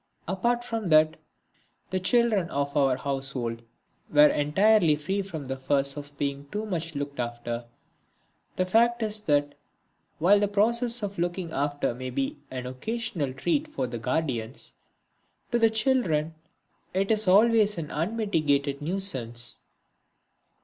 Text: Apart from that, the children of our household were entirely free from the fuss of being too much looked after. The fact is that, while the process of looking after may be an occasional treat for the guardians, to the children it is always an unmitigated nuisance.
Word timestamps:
Apart 0.27 0.63
from 0.63 0.89
that, 0.89 1.15
the 1.91 1.99
children 1.99 2.49
of 2.49 2.75
our 2.75 2.97
household 2.97 3.61
were 4.11 4.29
entirely 4.29 4.95
free 4.95 5.21
from 5.21 5.45
the 5.45 5.57
fuss 5.59 5.95
of 5.95 6.17
being 6.17 6.47
too 6.51 6.65
much 6.65 6.95
looked 6.95 7.19
after. 7.19 7.65
The 8.55 8.65
fact 8.65 9.03
is 9.03 9.19
that, 9.19 9.53
while 10.17 10.39
the 10.39 10.47
process 10.47 11.03
of 11.03 11.19
looking 11.19 11.51
after 11.53 11.93
may 11.93 12.09
be 12.09 12.39
an 12.49 12.65
occasional 12.65 13.31
treat 13.31 13.67
for 13.67 13.85
the 13.85 13.99
guardians, 13.99 14.73
to 15.51 15.59
the 15.59 15.69
children 15.69 16.33
it 16.95 17.11
is 17.11 17.27
always 17.27 17.77
an 17.77 17.91
unmitigated 17.91 18.81
nuisance. 18.81 19.59